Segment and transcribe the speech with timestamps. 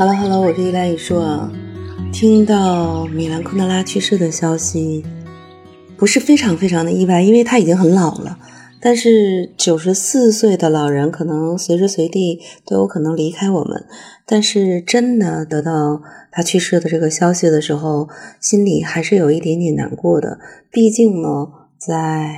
[0.00, 1.46] Hello Hello，我是依兰一硕。
[2.10, 5.04] 听到米兰昆德拉去世的消息，
[5.98, 8.38] 不是非常非常的意外，因为他已经很老了。
[8.80, 13.84] 但是九十四岁的老人，可能随时随地都有可能离开我们。
[14.24, 16.00] 但是真的得到
[16.32, 18.08] 他去世的这个消息的时候，
[18.40, 20.38] 心里还是有一点点难过的。
[20.70, 21.28] 毕竟呢，
[21.78, 22.36] 在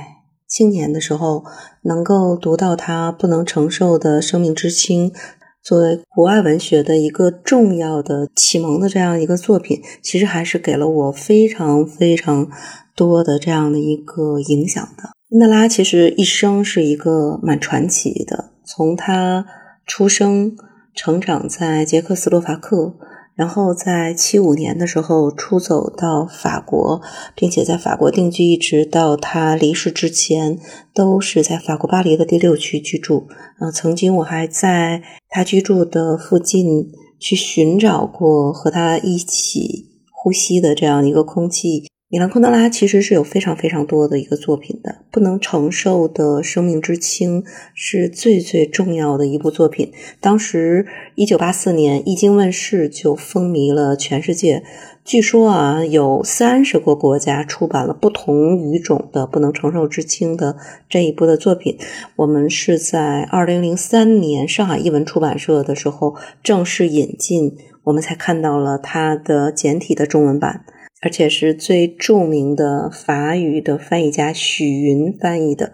[0.49, 1.45] 青年的时候，
[1.83, 5.13] 能够读到他不能承受的生命之轻。
[5.63, 12.49] 作为国外文学的一个重要的启蒙的这样一个作品，其实还是给了我非常非常
[12.95, 15.11] 多的这样的一个影响的。
[15.29, 19.45] 昆德拉其实一生是一个蛮传奇的，从他
[19.87, 20.55] 出生、
[20.93, 22.95] 成长在捷克斯洛伐克。
[23.35, 27.01] 然后在七五年的时候出走到法国，
[27.35, 30.59] 并且在法国定居，一直到他离世之前，
[30.93, 33.27] 都是在法国巴黎的第六区居住。
[33.59, 41.87] 嗯，曾经我还在他居住的附近去寻找过和他一起呼吸的这样一个空气。
[42.13, 49.91] 米兰昆德拉其实是有非常非常多的一个作品的，不能承受的生命之轻是最最重要的一部作品。
[50.21, 54.61] 当时一九八四年一经问世就风靡了全世界，
[55.03, 60.55] 据说啊有三十个国家出版了不同语种的不能承受之轻的
[60.87, 61.79] 这一部的作品。
[62.17, 70.63] 我们是在二零零三年上海译文出版社的时候正式引进，我们才看到了它的简体的中文版。
[71.03, 75.73] 而且是最著名的法语的翻译家许云翻译的。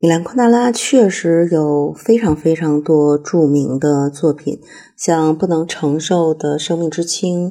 [0.00, 4.60] 米兰昆德拉确实有非常非常多著名的作品，
[4.96, 7.50] 像《不能承受的生命之轻》，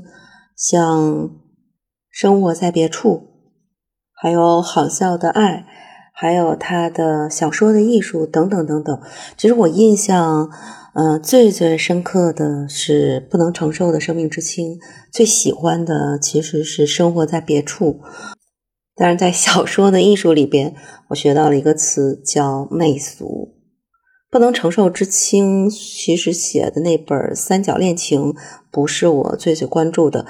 [0.56, 1.14] 像
[2.10, 3.10] 《生活在别处》，
[4.14, 5.68] 还有《好笑的爱》，
[6.20, 9.00] 还有他的小说的艺术等等等等。
[9.38, 10.50] 其实我印象。
[10.98, 14.80] 呃，最最深刻的是不能承受的生命之轻，
[15.14, 18.00] 最喜欢的其实是生活在别处。
[18.96, 20.74] 但是在小说的艺术里边，
[21.10, 23.54] 我学到了一个词叫媚俗。
[24.32, 28.34] 不能承受之轻，其实写的那本《三角恋情》
[28.72, 30.26] 不是我最最关注的。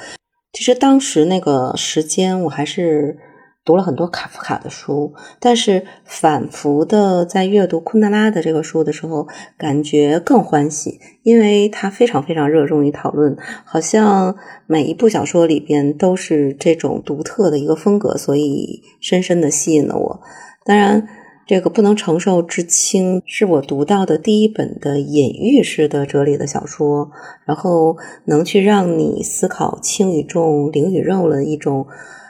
[0.52, 3.20] 其实当时那个时间，我还是。
[3.68, 13.36] 读了很多卡夫卡的书，但是反复的在阅读昆德拉的这个书的时候，感觉更欢喜，因为他非常非常热衷于讨论，
[13.66, 20.22] 好像每一部小说里边都是这种独特的一个风格，所以深深的吸引了我。
[20.64, 21.06] 当然，
[21.46, 27.12] 这个不能承受之轻是我读到的第一本的隐喻式的哲理的小说，
[27.46, 31.86] 然后能去让你思考轻与重、灵与肉的一种。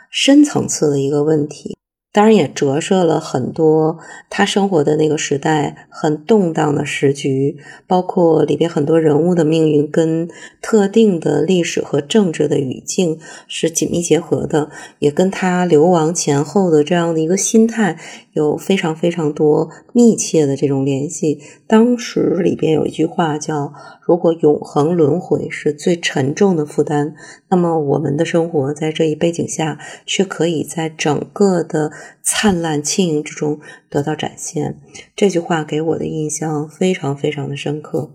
[0.10, 1.78] 深层次的一个问题，
[2.12, 10.28] 当然也折射了很多他生活的那个时代很动荡的时局，包括里边很多人物的命运跟
[10.62, 18.00] 特定的历史和政治的语境是紧密结合的，也跟他流亡前后的这样的一个心态
[18.34, 21.40] 有非常非常多密切的这种联系。
[21.68, 23.74] 当时里边有一句话叫。
[24.08, 27.14] 如果永恒轮回是最沉重的负担，
[27.50, 31.92] 那么我们的生活在这一背景下，却可以在整个的
[32.22, 33.60] 灿烂轻盈之中
[33.90, 34.80] 得到展现。
[35.14, 38.12] 这句话给我的印象非常非常的深刻。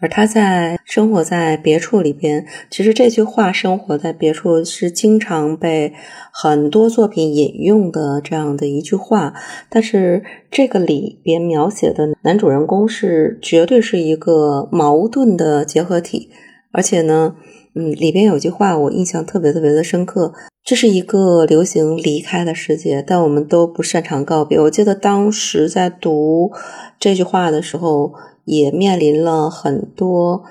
[0.00, 5.92] 而他在生活在别处里边，其实这句话“生活在别处”是经常被
[6.32, 9.34] 很多作品引用的这样的一句话。
[9.68, 10.22] 但是
[10.52, 16.30] 这个里边描写的男主人公是绝对是一个矛盾的结合体，
[16.70, 17.34] 而且呢，
[17.74, 20.32] 嗯，里边有句话我印象特别特别的深刻，
[20.62, 24.60] 这是一个流行离开的世界，但我们都不擅长告别。
[24.60, 26.52] 我记得当时在读
[27.00, 28.14] 这句话的时候。
[28.48, 30.42] 也面临了很多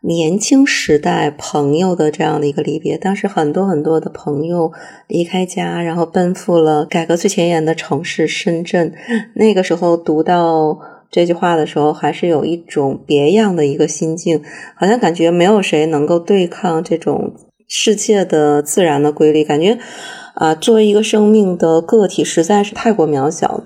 [0.00, 2.98] 年轻时代朋友的这样的一个离别。
[2.98, 4.72] 当时很多很多的朋友
[5.06, 8.92] 离开家，然后奔赴了改革最前沿的城市深圳。
[9.36, 10.76] 那个时候读到
[11.12, 14.42] 这句话的时候，还是有一种别样的一个心境，
[14.74, 17.34] 好像感觉没有谁能够对抗这种
[17.68, 19.44] 世界的自然的规律。
[19.44, 19.78] 感觉
[20.34, 23.62] 啊，作为一个生命的个体，实在是太过渺小。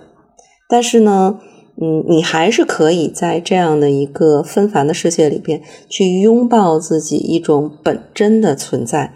[0.68, 1.40] 但是呢。
[1.80, 9.12] 嗯，你还是可以在这样的一个纷繁的世界里边去拥抱自己一种本真的存在。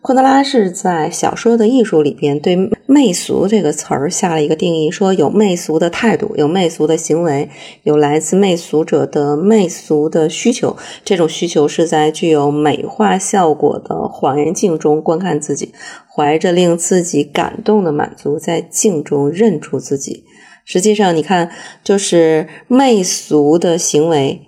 [0.00, 2.56] 昆德拉是在小说的艺术里边对
[2.86, 7.48] “媚俗”这个词儿下了一个定义，说有媚俗的态度，有媚俗的行为，
[7.82, 10.76] 有来自媚俗者的媚俗的需求。
[11.04, 15.72] 这种需求是在具有美化效果的谎言镜中观看自己，
[16.14, 20.24] 怀着令自己感动的满足，在镜中认出自己。
[20.64, 21.50] 实际上，你看，
[21.84, 24.40] 就是媚俗的行为，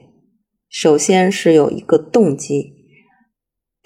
[0.69, 2.73] 首先是有一个动机，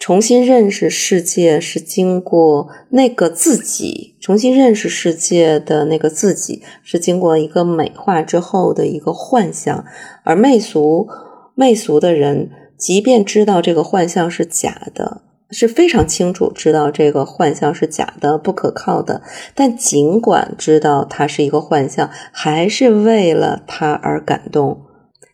[0.02, 9.84] 重新认识世界是经过那个自己重新认识世界的那个自己是经过一个美化之后的一个幻象，
[10.24, 11.06] 而媚俗
[11.54, 15.22] 媚俗的人，即便知道这个幻象是假的，
[15.52, 19.22] 是非常清楚知道这个幻象是假的、不可靠的，
[19.54, 24.80] 但尽管知道它是一个幻象，还是为了它而感动。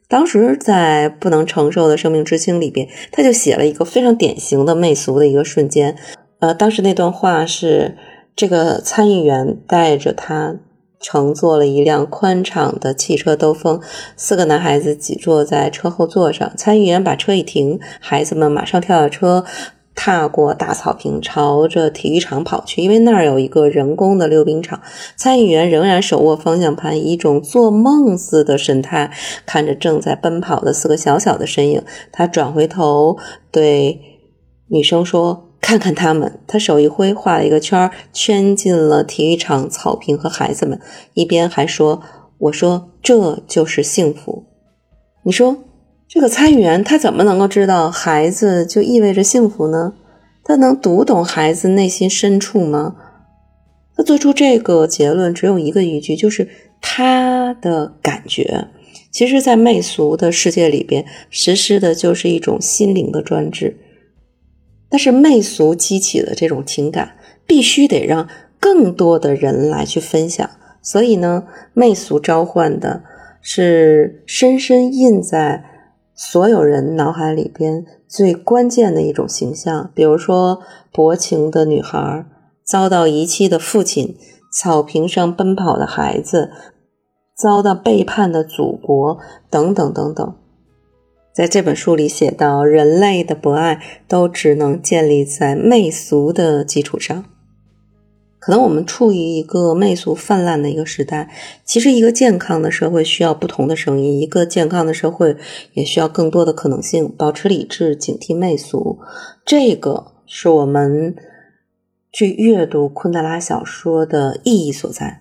[0.08, 5.96] 当时在《不能承受的生命之轻》里边，他就写了一个非常典型的媚俗的一个瞬间。
[6.40, 7.98] 呃，当时那段话是：
[8.34, 10.56] 这个参议员带着他
[10.98, 13.80] 乘坐了一辆宽敞的汽车兜风，
[14.16, 16.50] 四个男孩子挤坐在车后座上。
[16.56, 19.44] 参议员把车一停，孩子们马上跳下车。
[20.00, 24.80] 踏过大草坪，朝着体育场跑去，因为那儿有一个人工的溜冰场。
[25.16, 29.10] 参议员仍然手握方向盘，以一种做梦似的神态
[29.44, 31.82] 看着正在奔跑的四个小小的身影。
[32.12, 33.18] 他转回头
[33.50, 34.00] 对
[34.68, 40.80] 女生说：“看看他们。”他手一挥，画了一个圈，圈进了体育场草坪和孩子们，
[41.14, 42.00] 一边还说
[42.38, 44.44] ：“我说这就是幸福。”
[45.26, 45.56] 你说？
[46.08, 49.92] 这个参议员他怎么能够知道孩子就意味着幸福呢？
[50.42, 52.96] 他能读懂孩子内心深处吗？
[53.94, 56.48] 他做出这个结论只有一个依据，就是
[56.80, 58.68] 他的感觉。
[59.10, 63.76] 其实，在媚俗的世界里边，实施的就是一种心灵的专制。
[64.88, 67.16] 但是，媚俗激起的这种情感，
[67.46, 68.26] 必须得让
[68.58, 70.48] 更多的人来去分享。
[70.80, 71.44] 所以呢，
[71.74, 73.02] 媚俗召唤的
[73.42, 75.64] 是深深印在。
[76.20, 80.60] 所有人脑海里边最关键的一种形象，比如说
[80.92, 82.26] 薄情的女孩、
[82.64, 84.16] 遭到遗弃的父亲、
[84.52, 86.50] 草坪上奔跑的孩子、
[87.36, 89.18] 遭到背叛的祖国
[89.48, 90.36] 等等等等。
[91.32, 97.24] 在这本书里写到，人类的博爱都只能建立在媚俗的基础上。
[98.48, 101.28] 可能我们处于一个媚俗泛滥的一个时代，
[101.66, 105.36] 其实一个健康的社会需要不同的声音，一个健康的社会
[105.74, 107.14] 也需要更多的可能性。
[107.14, 109.00] 保持理智，警惕媚俗，
[109.44, 111.14] 这个是我们
[112.10, 115.20] 去阅读昆德拉小说的意义所在。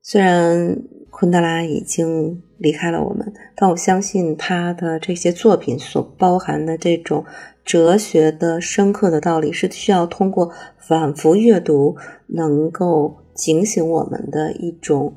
[0.00, 0.78] 虽然
[1.18, 7.24] 昆德拉已经离开了我们，但我相信他的这些作品所包含的这种。
[7.64, 11.96] 哲学的深刻的道理是需要通过反复阅读，
[12.28, 15.12] 能够警醒我们的一种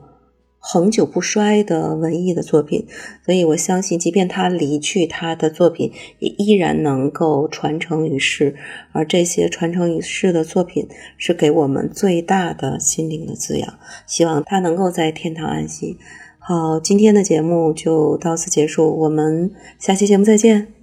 [0.62, 2.86] 恒久不衰的文艺的作品。
[3.26, 8.56] 所以我相信，即便他离去，他的作品也依然能够传承于世。
[8.94, 10.88] 而这些传承于世的作品，
[11.18, 13.74] 是给我们最大的心灵的滋养。
[14.06, 15.98] 希望他能够在天堂安息。
[16.40, 20.81] 好，今天的节目就到此结束，我们下期节目再见。